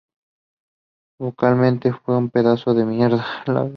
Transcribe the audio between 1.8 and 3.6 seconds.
fue un pedazo de mierda.